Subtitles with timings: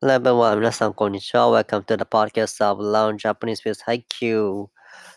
[0.00, 1.50] Hello everyone, minasan konnichiwa.
[1.52, 4.68] Welcome to the podcast of Learn Japanese with Haikyuu.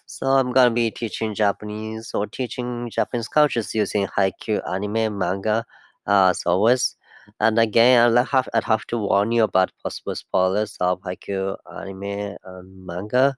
[0.06, 5.66] So I'm gonna be teaching Japanese or teaching Japanese cultures using Haikyuu anime, manga,
[6.08, 6.96] uh, as always.
[7.40, 12.38] And again, I have I have to warn you about possible spoilers of Haikyuu anime
[12.44, 13.36] and manga.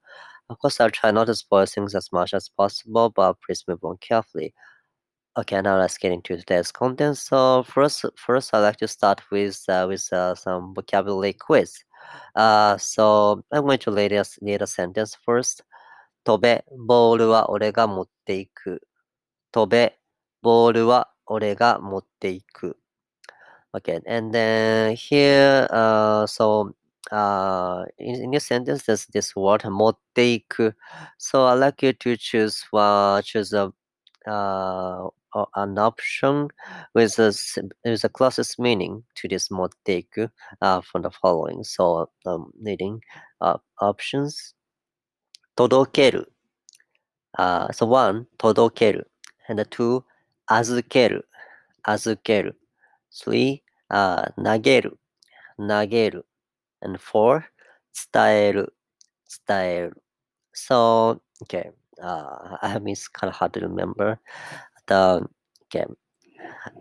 [0.50, 3.84] Of course, I'll try not to spoil things as much as possible, but please move
[3.84, 4.54] on carefully.
[5.39, 7.17] Okay, now let's get into today's content.
[7.17, 11.85] So first, first I'd like to start with uh, with uh, some vocabulary quiz.
[12.35, 15.63] Uh, so I'm going to read a, read a sentence first.
[16.25, 18.83] 飛べ、ボールは俺が持っていく。
[19.53, 19.99] 飛べ、
[20.43, 22.77] ボールは俺が持っていく。
[23.73, 26.75] Okay, and then here, uh, so
[27.13, 30.77] uh, in, in this sentence, there's this word 持っていく.
[31.19, 33.73] So I'd like you to choose uh, choose a
[34.27, 36.48] uh, or an option
[36.96, 37.36] with a,
[37.84, 41.64] with the closest meaning to this motteiku uh, from the following.
[41.64, 43.02] So um, needing
[43.42, 44.54] uh, options.
[45.58, 46.26] Todokeru.
[47.38, 49.04] Uh, so one, todokeru.
[49.50, 50.04] And the two,
[50.50, 51.22] azukeru.
[51.86, 52.54] Azukeru.
[53.14, 53.62] Three,
[53.92, 54.96] uh, nageru.
[55.60, 56.24] Nageru.
[56.82, 57.46] And four,
[57.94, 58.68] tsutaeru.
[59.30, 59.94] Tsutaeru.
[60.54, 61.72] So, okay.
[62.02, 64.20] Uh, I mean, it's kind of hard to remember
[64.88, 65.26] the
[65.70, 65.96] game.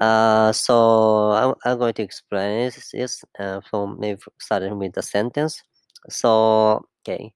[0.01, 5.03] Uh, so I'm, I'm going to explain this, this uh, from maybe starting with the
[5.03, 5.63] sentence.
[6.09, 7.33] So okay,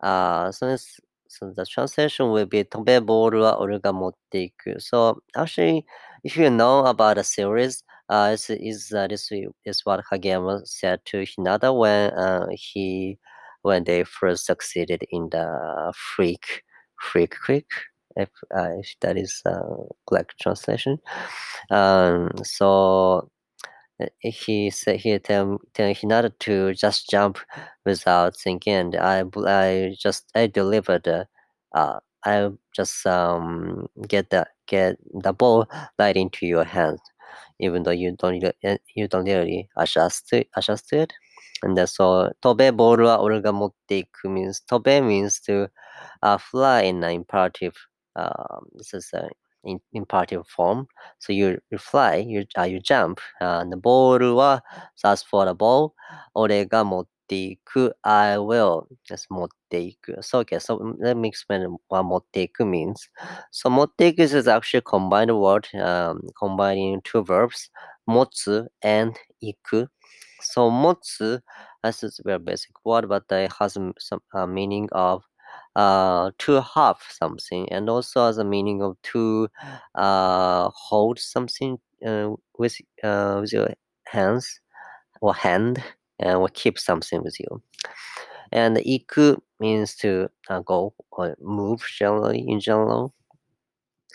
[0.00, 4.80] uh, so this, so the translation will be 飛べボールは俺が持っていく.
[4.80, 5.84] So actually,
[6.22, 9.30] if you know about the series, uh, this is uh, this
[9.64, 13.18] is what Kageyama said to Hinata when uh, he
[13.62, 16.62] when they first succeeded in the freak
[17.00, 17.66] freak quick
[18.16, 19.62] if, uh, if that is uh,
[20.08, 20.98] correct translation.
[21.70, 23.30] Um, so
[24.02, 27.38] uh, he said he tell, tell Hinata to just jump
[27.84, 28.74] without thinking.
[28.74, 31.06] And I I just I delivered.
[31.74, 35.66] Uh, I just um, get the get the ball
[35.98, 36.98] right into your hand,
[37.60, 41.12] even though you don't eh, you don't really adjust it, adjust it.
[41.62, 45.68] And then so tobe ball wa orga motte means tobe means to
[46.22, 47.74] uh, fly in an imperative
[48.15, 49.29] um, this is a
[49.63, 50.87] in, imperative form.
[51.19, 53.19] So you, you fly, you uh, you jump.
[53.39, 54.63] Uh, and the ボールは
[55.03, 55.93] as for the ball
[56.33, 62.95] 俺が持っていく I will just 持っていく So okay, so let me explain what 持っていく means.
[63.51, 67.71] So 持っていく is actually combined word um, combining two verbs
[68.05, 69.89] 持つ and 行く
[70.41, 71.43] So 持つ
[71.83, 75.21] this is a very basic word but it has some uh, meaning of
[75.76, 79.48] uh, to have something and also a meaning of to
[79.94, 83.68] uh, hold something uh, with uh, with your
[84.08, 84.60] hands
[85.20, 85.82] or hand
[86.20, 87.62] and will keep something with you.
[88.52, 93.14] And iku means to uh, go or move generally in general.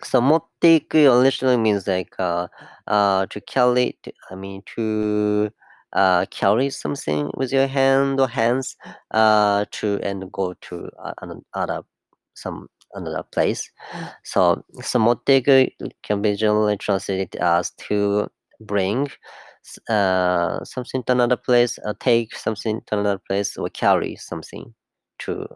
[0.04, 2.48] So motteiku literally means like uh,
[2.88, 3.98] uh, to carry.
[4.04, 5.52] To, I mean to
[5.94, 8.76] uh, carry something with your hand or hands
[9.12, 11.14] uh, to and go to uh,
[11.56, 11.84] another
[12.34, 13.70] some another place.
[14.24, 15.00] So so
[16.04, 18.30] can be generally translated as to
[18.62, 19.10] bring
[19.90, 24.74] uh, something to another place, uh, take something to another place, or carry something
[25.20, 25.48] to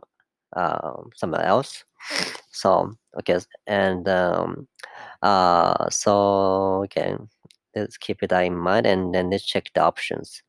[0.55, 1.83] uh, somewhere else.
[2.51, 4.67] So okay, and um,
[5.21, 7.17] uh, so okay,
[7.75, 10.43] let's keep that in mind and then let's check the options.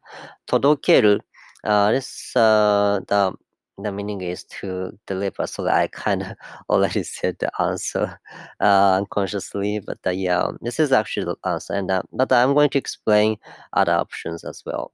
[0.47, 1.25] 届ける,
[1.64, 3.32] uh, this, uh, the,
[3.78, 5.47] the meaning is to deliver.
[5.47, 6.37] So I kind of
[6.70, 8.19] already said the answer
[8.60, 11.75] uh, unconsciously, but uh, yeah, this is actually the answer.
[11.75, 13.37] And uh, but I'm going to explain
[13.72, 14.93] other options as well.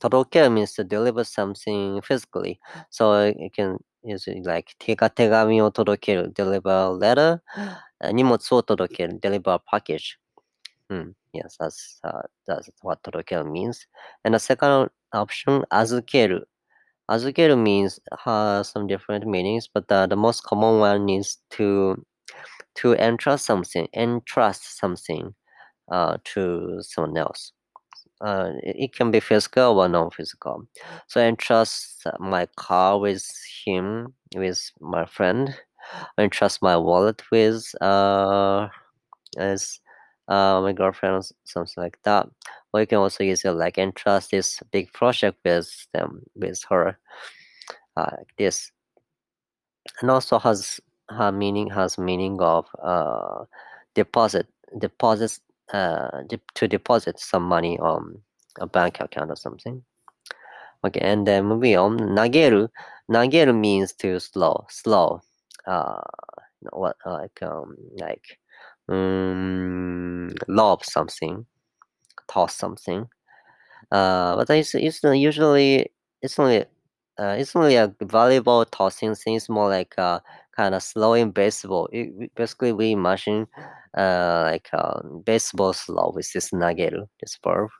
[0.00, 2.60] Todokeru means to deliver something physically.
[2.90, 7.40] So you can use like 手が手紙を届ける deliver letter
[8.12, 10.18] 荷物を届ける deliver package.
[10.90, 11.17] うん。
[11.32, 13.86] Yes, that's uh, that's what todokeru means.
[14.24, 16.40] And the second option, azukeru.
[17.10, 22.04] Azukeru means has some different meanings, but uh, the most common one is to
[22.76, 25.34] to entrust something, entrust something
[25.92, 27.52] uh, to someone else.
[28.20, 30.64] Uh, it can be physical or non-physical.
[31.08, 33.24] So entrust my car with
[33.64, 35.54] him, with my friend.
[36.18, 38.68] Entrust my wallet with uh,
[39.38, 39.80] as
[40.28, 42.28] uh, my girlfriend, something like that.
[42.72, 46.98] Or you can also use it like entrust this big project with them, with her,
[47.96, 48.70] uh, like this.
[50.00, 53.44] And also has her meaning has meaning of uh,
[53.94, 54.46] deposit,
[54.78, 55.40] deposits
[55.72, 56.22] uh,
[56.54, 58.20] to deposit some money on
[58.60, 59.82] a bank account or something.
[60.84, 62.68] Okay, and then moving on, nageru.
[63.10, 65.20] Nageru means to slow, slow.
[65.66, 66.00] Uh,
[66.72, 68.38] what like um like
[68.88, 71.46] um lob something,
[72.28, 73.08] toss something.
[73.90, 75.92] Uh, but it's it's usually
[76.22, 76.62] it's only
[77.18, 79.36] uh, it's only a volleyball tossing thing.
[79.36, 80.20] It's more like uh,
[80.56, 81.88] kind of slowing baseball.
[81.92, 83.46] It, basically, we imagine
[83.96, 87.70] uh, like um, baseball slow with this nageru, this verb.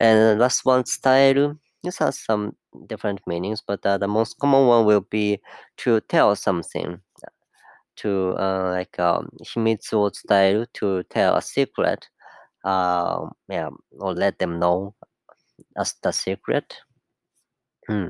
[0.00, 1.58] And last one, style.
[1.84, 2.56] This has some
[2.88, 5.40] different meanings, but uh, the most common one will be
[5.78, 7.00] to tell something.
[7.98, 12.08] To uh, like um, himitsu style to tell a secret.
[12.64, 14.94] Um, yeah, or let them know
[15.76, 16.76] as the secret.
[17.88, 18.08] Hmm.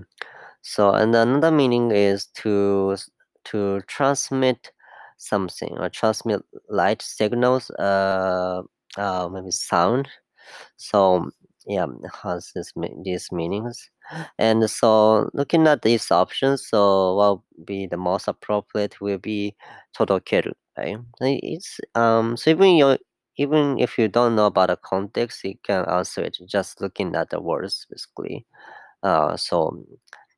[0.63, 2.97] So, and another meaning is to
[3.45, 4.73] to transmit
[5.17, 8.63] something or transmit light signals, uh,
[8.97, 10.09] uh maybe sound.
[10.77, 11.31] So,
[11.69, 11.87] yeah,
[12.25, 12.73] has this
[13.05, 13.91] these meanings.
[14.39, 19.55] And so, looking at these options, so what will be the most appropriate will be
[19.97, 20.99] todokeru, right?
[21.21, 22.37] It's um.
[22.39, 22.99] So even you
[23.37, 27.31] even if you don't know about the context, you can answer it just looking at
[27.31, 28.47] the words, basically.
[29.03, 29.85] Uh, so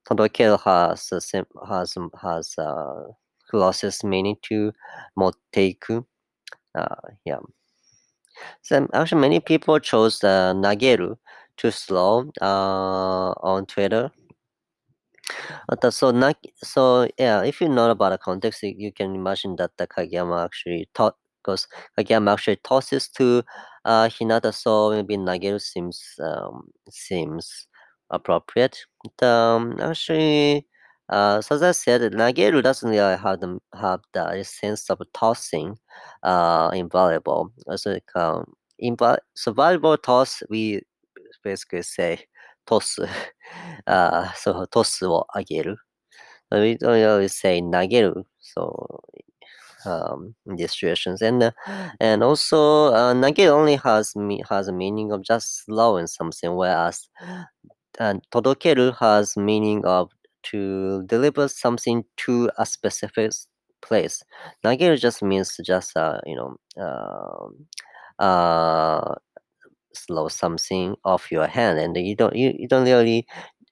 [0.08, 3.06] todokeru has a sim- has has a
[3.50, 4.72] closest meaning to
[5.18, 6.04] motteiku.
[6.76, 6.96] Uh,
[7.26, 7.40] yeah.
[8.62, 11.16] So actually, many people chose uh, nageru
[11.58, 14.10] to slow uh, on Twitter.
[15.69, 16.12] Uh, so,
[16.56, 20.44] so yeah, if you know about the context, you, you can imagine that the Kageyama
[20.44, 23.42] actually taught because Kageyama actually tosses to
[23.84, 27.66] uh, Hinata, so maybe Nageru seems um, seems
[28.10, 28.78] appropriate.
[29.04, 30.66] But, um, actually,
[31.10, 35.76] uh, so that said, Nageru doesn't really have, the, have the sense of tossing
[36.22, 37.50] uh, in volleyball.
[37.76, 38.96] So, um, in
[39.34, 40.82] so volleyball toss, we
[41.44, 42.20] basically say
[42.66, 42.98] toss.
[43.88, 45.74] Uh, so toss wo ageru.
[46.52, 48.22] We don't really say nageru.
[48.38, 49.00] So
[49.84, 51.50] um, in these situations, and uh,
[51.98, 57.08] and also uh, nageru only has me has a meaning of just slowing something, whereas
[57.98, 60.10] and todokeru has meaning of
[60.44, 63.32] to deliver something to a specific
[63.82, 64.22] place.
[64.64, 69.14] Nageru just means just uh, you know uh, uh,
[69.94, 73.26] slow something off your hand, and you don't you, you don't really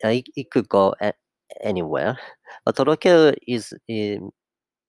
[0.04, 1.16] uh, it, it could go at
[1.62, 2.18] anywhere.
[2.64, 4.20] But todokeru is it,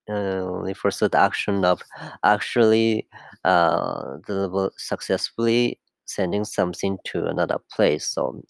[0.09, 1.81] uh, refers to the action of
[2.23, 3.07] actually
[3.45, 8.05] uh, deliver successfully sending something to another place.
[8.07, 8.41] So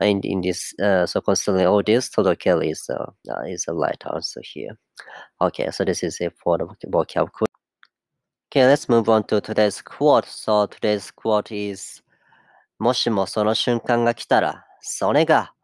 [0.00, 4.02] and in this uh, so constantly all this todokeru is uh, uh, is a light
[4.14, 4.76] answer here.
[5.40, 7.50] Okay so this is it for the vocab quote
[8.50, 10.26] okay let's move on to today's quote.
[10.26, 12.02] So today's quote is
[12.78, 15.54] もしもその瞬間が来たらそれが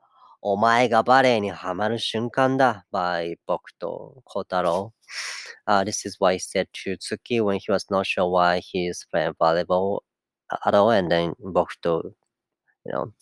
[0.42, 4.92] お前がバレーにはまる瞬間だ by 木兎光太郎
[5.66, 8.88] Uh, this is why he said to Tsuki when he was not sure why he
[8.88, 10.00] is playing volleyball
[10.66, 12.12] at all, and then Bokuto,
[12.84, 13.12] you know,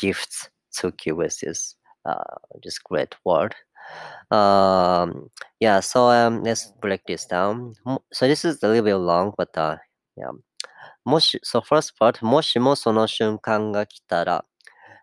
[0.00, 3.54] gifts Tsuki with this uh, this great word.
[4.30, 5.30] Um,
[5.60, 7.74] yeah, so um, let's break this down.
[8.12, 9.76] So this is a little bit long, but uh,
[10.16, 10.32] yeah.
[11.04, 14.44] もし、so first part, もしもその瞬間が来たら、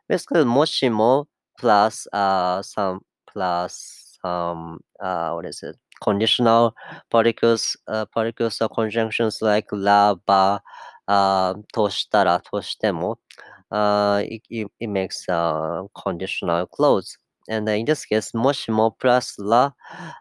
[0.10, 1.28] basically もしも
[1.60, 6.74] plus uh, some plus um uh, what is it conditional
[7.10, 10.64] particles uh, particles or conjunctions like la ba
[11.08, 17.17] uh, としたらとしても uh, uh, it, it, it makes a conditional clause.
[17.49, 19.71] And in this case, moshimo plus la,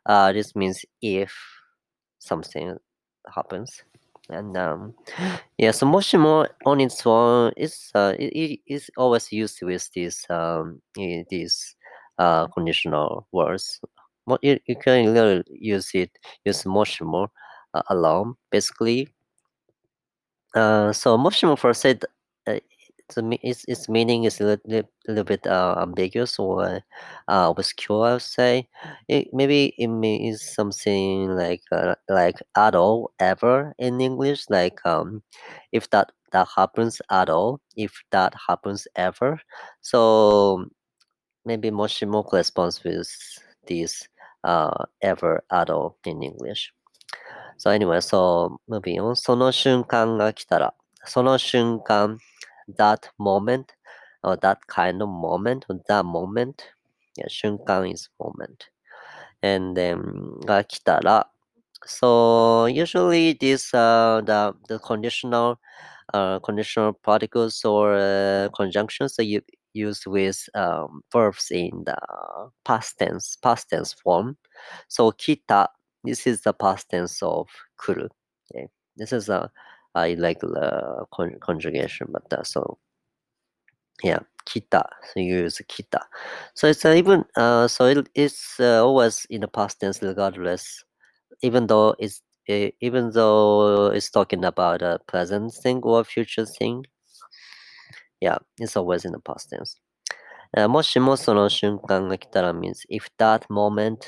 [0.06, 1.34] uh, this means if
[2.20, 2.78] something
[3.34, 3.84] happens.
[4.30, 4.96] And um,
[5.58, 10.82] yeah, so moshimo on its own is uh, it is always used with this um,
[10.96, 11.76] these
[12.18, 13.80] uh, conditional words.
[14.42, 16.10] You, you can really use it
[16.44, 17.28] use moshimo
[17.76, 19.10] uh, alone, basically.
[20.56, 22.04] Uh, so moshimo for said
[22.48, 22.58] uh,
[23.43, 26.81] its, its meaning is a little, little bit uh, ambiguous or
[27.29, 28.69] uh, obscure, I would say.
[29.09, 35.23] It, maybe it means something like uh, like at all, ever in English, like um,
[35.73, 39.41] if that that happens at all, if that happens ever.
[39.81, 40.67] So
[41.45, 43.09] maybe Moshimo corresponds with
[43.67, 44.07] this
[44.45, 46.73] uh, ever at all in English.
[47.57, 49.17] So anyway, so moving on.
[49.17, 52.19] その瞬間が来たら、その瞬間
[52.77, 53.73] that moment
[54.23, 56.63] or that kind of moment or that moment.
[57.17, 58.71] Yeah, 瞬間 is moment.
[59.43, 61.31] And then が来たら
[61.87, 65.59] so usually this uh the the conditional
[66.13, 69.41] uh conditional particles or uh, conjunctions that you
[69.73, 71.97] used with um, verbs in the
[72.65, 74.37] past tense, past tense form.
[74.89, 75.69] So kita,
[76.05, 78.09] this is the past tense of kuru.
[78.51, 79.51] Okay, this is a,
[79.95, 82.79] a irregular con- conjugation, but uh, so
[84.03, 84.83] yeah, kita.
[85.13, 86.01] So you use kita.
[86.55, 90.85] So it's uh, even uh, so it, it's uh, always in the past tense regardless,
[91.43, 96.85] even though it's uh, even though it's talking about a present thing or future thing.
[98.21, 99.77] Yeah, it's always in the past tense.
[100.69, 103.99] もしもその瞬間が来たら means if that moment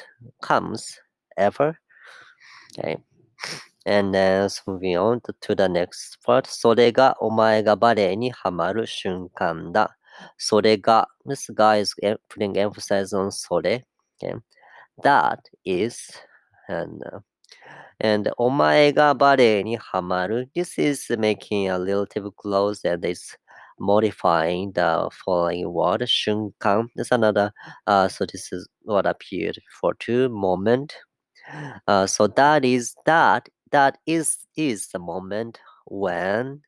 [0.40, 0.98] comes
[1.38, 1.74] ever.
[2.76, 2.98] Okay.
[3.87, 6.45] And then moving on to the next part.
[6.45, 9.97] それがお前がバレーにはまる瞬間だ。
[10.37, 11.95] それが this guy is
[12.27, 13.85] putting emphasis on それ。
[14.21, 14.35] Okay.
[15.03, 15.97] That is
[16.67, 17.19] and uh,
[18.01, 18.29] and
[20.53, 23.37] This is making a relative close and it's
[23.79, 27.53] modifying the following word 瞬間 This another
[27.85, 30.93] uh, so this is what appeared for two moment.
[31.87, 36.61] Uh, so that is that that is is the moment when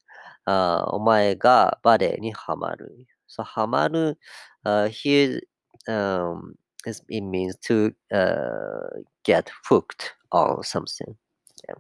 [0.48, 3.08] uh, お前がバレーにはまる。
[3.28, 4.18] So はまる、
[4.66, 5.42] uh, here
[5.88, 11.16] um, it means to uh, get hooked on something.
[11.68, 11.76] Yeah.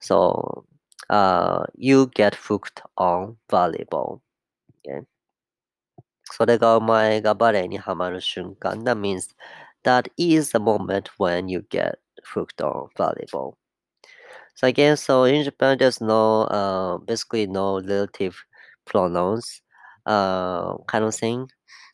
[0.00, 0.64] So
[1.10, 4.20] uh, you get hooked on volleyball.
[4.84, 5.00] Yeah.
[8.84, 9.34] that means
[9.84, 13.54] that is the moment when you get hooked on volleyball.
[14.54, 18.36] So again, so in Japan, there's no uh, basically no relative
[18.86, 19.62] pronouns
[20.06, 21.48] uh, kind of thing.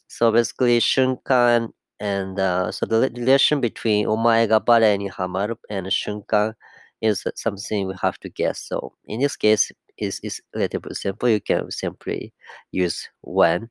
[0.09, 4.61] So basically, shunkan and uh, so the relation between omae ga
[4.97, 6.55] ni hamaru and shunkan
[7.01, 8.61] is something we have to guess.
[8.61, 11.29] So in this case, is is relatively simple.
[11.29, 12.33] You can simply
[12.73, 13.71] use when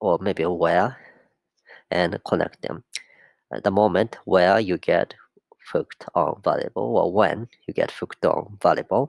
[0.00, 0.96] or maybe where
[1.90, 2.84] and connect them.
[3.52, 5.14] At the moment where you get
[5.72, 9.08] hooked on volleyball or when you get hooked on volleyball.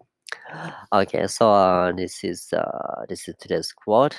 [0.93, 4.15] Okay, so uh, this is uh, this is today's quote.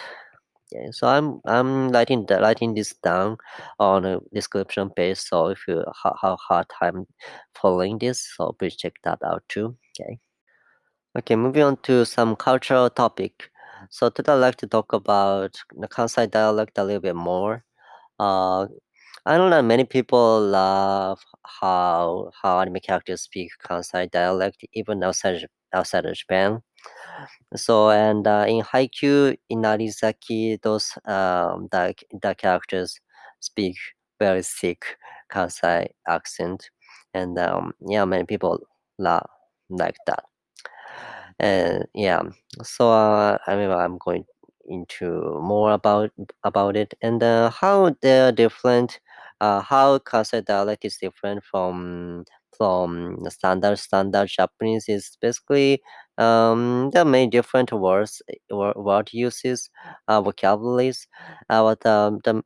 [0.72, 3.36] Okay, so I'm I'm writing the, writing this down
[3.78, 5.18] on a description page.
[5.18, 7.06] So if you have ha- hard time
[7.54, 9.76] following this, so please check that out too.
[10.00, 10.18] Okay.
[11.16, 13.50] Okay, moving on to some cultural topic.
[13.90, 17.64] So today I'd like to talk about the Kansai dialect a little bit more.
[18.18, 18.66] Uh,
[19.26, 21.20] I don't know many people love
[21.60, 26.62] how how anime characters speak Kansai dialect, even outside outside of Japan.
[27.56, 33.00] So and uh, in Haikyuu, in Inarizaki, those um, the the characters
[33.40, 33.76] speak
[34.20, 34.84] very thick
[35.32, 36.70] Kansai accent,
[37.14, 38.60] and um, yeah, many people
[38.98, 39.28] love
[39.70, 40.24] like that.
[41.38, 42.22] And yeah
[42.62, 44.24] so uh, i mean i'm going
[44.66, 46.10] into more about
[46.44, 46.94] about it.
[47.02, 49.00] And uh, how they're different
[49.40, 52.24] uh, how Kansai dialect is different from
[52.56, 55.82] from standard standard Japanese is basically
[56.18, 59.70] um, there are many different words word, word uses
[60.08, 61.06] uh, vocabularies.
[61.50, 62.42] Uh, but um, the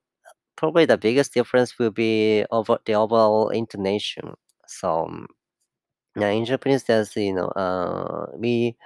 [0.57, 4.35] probably the biggest difference will be over the overall intonation.
[4.69, 5.27] So
[6.17, 8.77] now in Japanese, there's you know, uh, we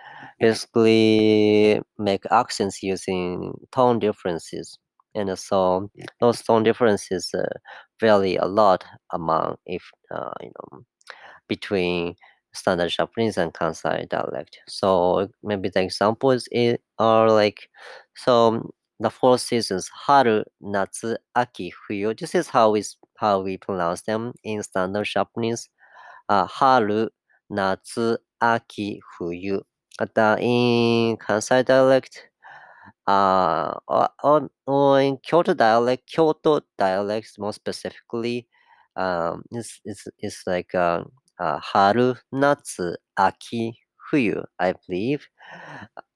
[0.40, 4.78] basically make accents using tone differences,
[5.14, 5.90] and so
[6.21, 7.47] those tone differences uh,
[8.02, 10.85] vary a lot among if uh, you know
[11.49, 12.14] between
[12.54, 14.59] standard Japanese and Kansai dialect.
[14.68, 16.49] So maybe the examples
[16.99, 17.61] are like
[18.14, 22.18] so the four seasons haru, natsu, aki, fuyu.
[22.18, 22.82] This is how we
[23.16, 25.68] how we pronounce them in standard Japanese.
[26.28, 27.09] Uh, haru,
[27.50, 29.62] natsu, aki, fuyu.
[29.99, 32.28] But uh, in Kansai dialect,
[33.06, 33.75] uh,
[34.68, 38.49] or in Kyoto dialect, Kyoto dialects more specifically,
[38.97, 41.04] um, is is is like uh,
[41.40, 43.78] uh, haru, natsu, aki,
[44.11, 45.26] fuyu, I believe.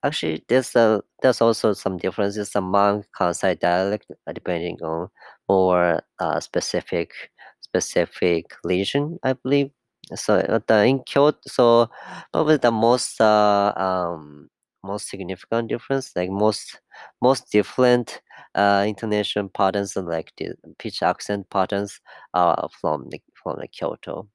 [0.05, 5.09] Actually, there's a there's also some differences among Kansai dialect depending on
[5.49, 7.13] more uh, specific
[7.61, 9.71] specific region, I believe.
[10.15, 10.39] So
[10.69, 11.91] the in Kyoto, so
[12.33, 14.49] probably the most uh, um
[14.87, 16.81] most significant difference, like most
[17.23, 18.21] most different
[18.55, 22.01] uh intonation patterns and like the pitch accent patterns
[22.35, 24.29] are from the from the Kyoto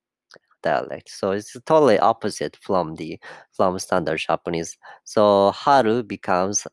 [0.63, 1.09] dialect.
[1.09, 3.19] So it's totally opposite from the
[3.53, 4.77] from standard Japanese.
[5.03, 6.67] So haru becomes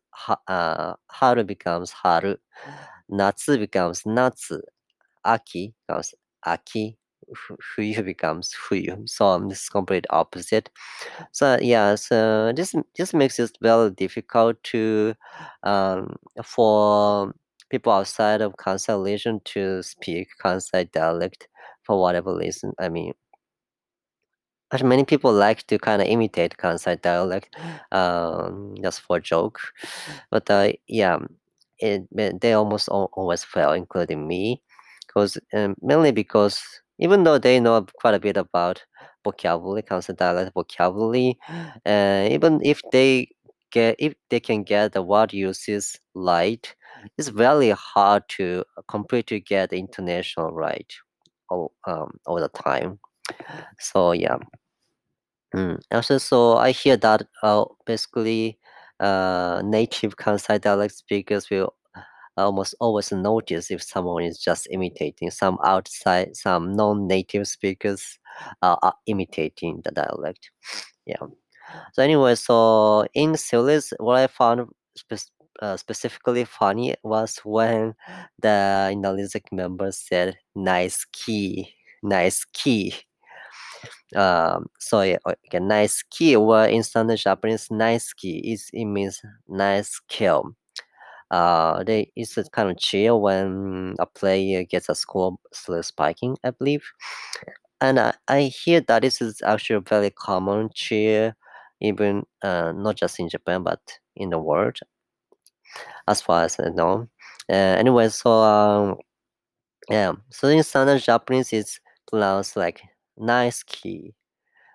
[0.48, 2.36] uh, haru becomes haru,
[3.08, 4.60] natsu becomes natsu,
[5.24, 6.14] aki becomes
[6.46, 6.97] aki,
[7.36, 9.08] fuyu becomes fuyu.
[9.08, 10.70] So um, this is complete opposite.
[11.32, 15.14] So yeah, so this this makes it very difficult to
[15.62, 17.34] um, for
[17.70, 21.48] people outside of Kansai region to speak Kansai dialect
[21.82, 22.72] for whatever reason.
[22.78, 23.12] I mean,
[24.72, 27.56] actually, many people like to kind of imitate Kansai dialect,
[27.92, 29.60] um, just for joke.
[30.30, 31.18] But uh, yeah,
[31.78, 32.08] it
[32.40, 34.62] they almost always fail, including me,
[35.06, 36.60] because um, mainly because
[36.98, 38.84] even though they know quite a bit about
[39.24, 41.38] vocabulary, Kansai dialect vocabulary,
[41.86, 43.28] uh, even if they
[43.70, 46.74] get if they can get the word uses right,
[47.18, 50.92] it's very hard to completely get intonation right
[51.50, 52.98] all um all the time.
[53.78, 54.38] So yeah.
[55.54, 55.80] Mm.
[55.92, 58.58] Also, so I hear that uh, basically
[59.00, 61.74] uh, native Kansai dialect speakers will
[62.44, 65.30] almost always notice if someone is just imitating.
[65.30, 68.18] Some outside, some non-native speakers
[68.62, 70.50] uh, are imitating the dialect.
[71.06, 71.16] Yeah.
[71.94, 75.30] So anyway, so in series, what I found spe-
[75.60, 77.94] uh, specifically funny was when
[78.40, 82.94] the Inarizaki member said "nice key," "nice key."
[84.16, 89.20] Um, so yeah, okay, nice key word in standard Japanese, nice key is it means
[89.48, 90.54] nice kill.
[91.30, 95.36] Uh, they it's a kind of chill when a player gets a score
[95.82, 96.84] spiking, I believe.
[97.80, 101.36] And I, I hear that this is actually a very common cheer,
[101.80, 103.80] even uh, not just in Japan but
[104.16, 104.78] in the world,
[106.06, 107.08] as far as I know.
[107.50, 108.96] Uh, anyway, so um,
[109.90, 111.80] yeah, so in standard Japanese, it's
[112.10, 112.82] pronounced like
[113.18, 114.14] nice key.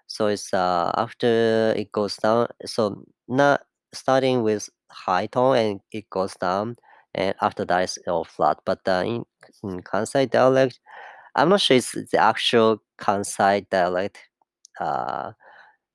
[0.08, 2.48] So it's uh after it goes down.
[2.66, 6.76] So not starting with high tone and it goes down,
[7.16, 8.60] and after that it's all flat.
[8.66, 9.26] But uh, in,
[9.64, 10.80] in Kansai dialect,
[11.36, 14.20] I'm not sure it's the actual Kansai dialect
[14.80, 15.34] uh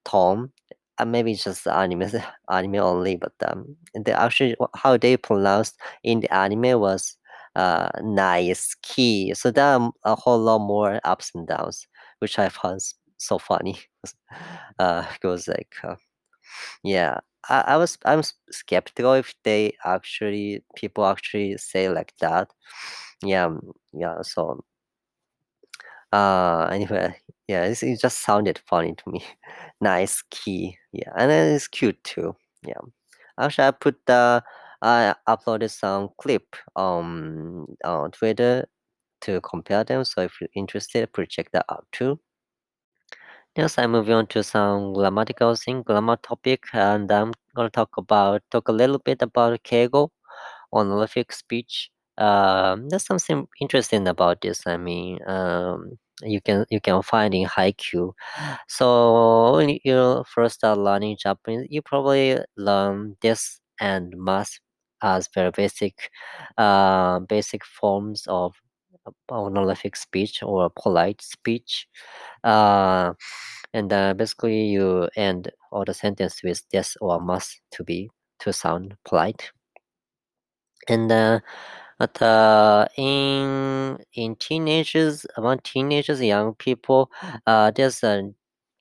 [0.04, 0.52] tone.
[0.98, 2.04] Uh, maybe it's just anime
[2.50, 7.16] anime only, but um, the actually how they pronounced in the anime was
[7.56, 9.34] uh nice key.
[9.34, 11.86] So there are a whole lot more ups and downs,
[12.20, 12.80] which I found
[13.18, 13.78] so funny.
[14.78, 15.96] uh, goes like, uh,
[16.84, 22.50] yeah, I, I was I'm skeptical if they actually people actually say like that.
[23.22, 24.22] Yeah, mm, yeah.
[24.22, 24.60] So
[26.12, 27.14] uh, anyway,
[27.48, 29.24] yeah, it just sounded funny to me.
[29.80, 32.36] nice key, yeah, and then it's cute too.
[32.66, 32.80] Yeah,
[33.40, 34.42] actually, I put the
[34.82, 38.68] I uploaded some clip on on Twitter
[39.22, 40.04] to compare them.
[40.04, 42.20] So if you're interested, please check that out too.
[43.58, 48.42] Yes, I'm moving on to some grammatical thing, grammar topic, and I'm gonna talk about
[48.50, 50.10] talk a little bit about Keigo,
[50.72, 51.90] honorific speech.
[52.18, 54.66] Um, there's something interesting about this.
[54.66, 58.12] I mean, um, you can you can find in Haikyuu.
[58.68, 64.60] So when you first start learning Japanese, you probably learn this and must
[65.02, 66.10] as very basic,
[66.58, 68.54] uh, basic forms of
[69.30, 71.86] honorific speech or polite speech.
[72.44, 73.12] Uh,
[73.74, 78.52] and uh, basically you end all the sentence with this or must to be to
[78.52, 79.50] sound polite.
[80.88, 81.40] And uh,
[81.98, 87.10] but uh, in in teenagers, among teenagers, young people,
[87.46, 88.30] uh, there's a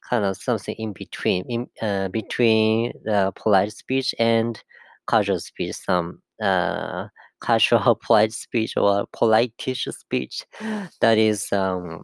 [0.10, 4.64] kind of something in between, in uh, between the polite speech and
[5.10, 5.76] casual speech.
[5.76, 7.08] Some uh,
[7.42, 10.46] casual polite speech or politician speech
[11.02, 12.04] that is um,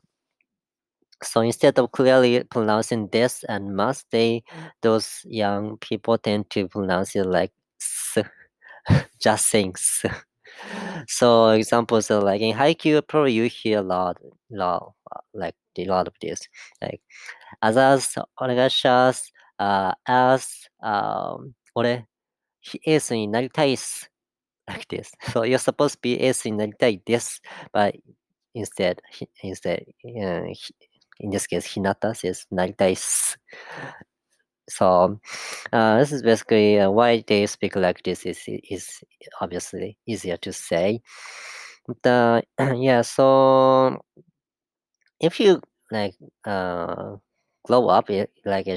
[1.24, 4.44] so instead of clearly pronouncing this and must they
[4.82, 8.18] those young people tend to pronounce it like s
[9.22, 10.06] just saying s.
[11.08, 14.18] So examples are like in Haikyuu probably you hear a lot,
[14.52, 14.94] lot
[15.34, 16.42] like a lot of this
[16.82, 17.02] like
[17.62, 20.48] asas onegashas uh as
[20.84, 22.06] um ore
[22.62, 24.13] he is になりたいっす
[24.68, 25.12] like this.
[25.32, 27.40] So you're supposed to be acting like, like this,
[27.74, 27.96] but
[28.56, 29.02] instead,
[29.44, 30.44] instead, uh,
[31.20, 33.38] in this case, Hinata says like this.
[34.70, 35.20] So
[35.74, 39.04] uh, this is basically uh, why they speak like this is is
[39.42, 41.02] obviously easier to say.
[42.04, 42.46] But
[42.78, 44.02] yeah, so
[45.20, 47.16] if you like uh,
[47.66, 48.68] grow up eh, like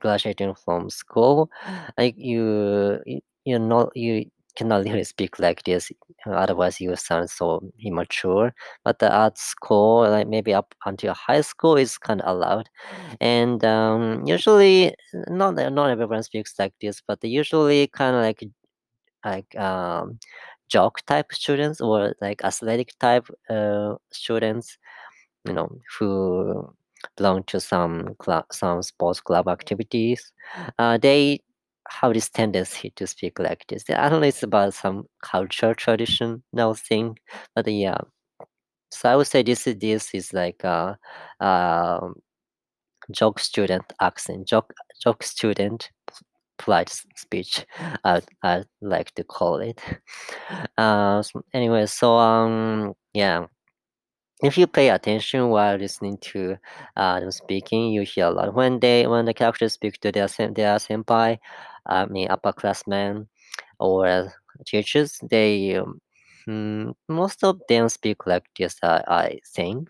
[0.00, 1.50] graduating from school,
[1.98, 3.00] like you
[3.44, 5.90] you know, you cannot really speak like this,
[6.26, 8.54] uh, otherwise you sound so immature.
[8.84, 12.68] But uh, at school, like maybe up until high school, is kind of allowed,
[13.20, 14.94] and um, usually
[15.28, 18.42] not not everyone speaks like this, but usually kind of like
[19.24, 20.18] like um
[20.68, 24.78] jock type students or like athletic type uh students
[25.46, 26.72] you know, who
[27.16, 30.32] belong to some club, some sports club activities,
[30.78, 31.40] uh, they
[31.88, 33.84] have this tendency to speak like this.
[33.90, 37.18] I don't know it's about some culture traditional thing,
[37.54, 37.98] but yeah.
[38.92, 40.98] So I would say this is this is like a,
[41.40, 42.14] um
[43.12, 45.90] joke student accent, joke joke student
[46.58, 47.66] polite speech.
[48.04, 49.80] I I like to call it.
[50.78, 51.22] Uh,
[51.54, 53.46] anyway, so um yeah
[54.44, 56.56] if you pay attention while listening to
[56.96, 58.54] uh, them speaking, you hear a lot.
[58.54, 61.38] When they when the characters speak to their sen- their senpai,
[61.86, 63.26] I mean upperclassmen
[63.80, 64.32] or
[64.66, 66.00] teachers, they um,
[66.48, 68.76] mm, most of them speak like this.
[68.82, 69.88] I, I think.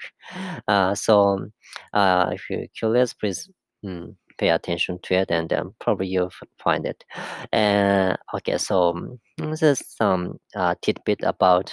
[0.68, 1.50] Uh, so
[1.92, 3.50] uh, if you're curious, please
[3.84, 7.04] mm, pay attention to it, and um, probably you'll find it.
[7.52, 11.72] And okay, so um, this is some uh, tidbit about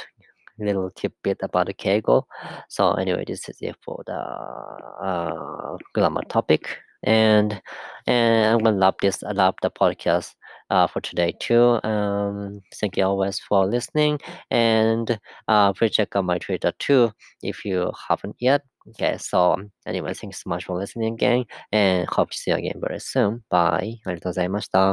[0.65, 2.23] little tidbit about the Keigo.
[2.69, 7.61] So anyway, this is it for the uh, grammar topic, and
[8.07, 10.33] and I'm gonna love this, I love the podcast.
[10.69, 11.79] Uh, for today too.
[11.83, 14.19] Um, thank you always for listening,
[14.49, 15.19] and
[15.49, 17.11] uh, please check out my Twitter too
[17.43, 18.61] if you haven't yet.
[18.89, 21.43] Okay, so anyway, thanks so much for listening again,
[21.73, 23.43] and hope to see you again very soon.
[23.49, 23.95] Bye.